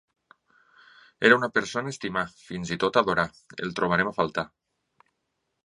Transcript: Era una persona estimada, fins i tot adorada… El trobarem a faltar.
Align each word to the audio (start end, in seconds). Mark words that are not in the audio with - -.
Era 1.29 1.35
una 1.41 1.49
persona 1.57 1.93
estimada, 1.95 2.33
fins 2.47 2.73
i 2.77 2.79
tot 2.85 2.99
adorada… 3.03 3.61
El 3.67 3.77
trobarem 3.81 4.13
a 4.13 4.15
faltar. 4.19 4.47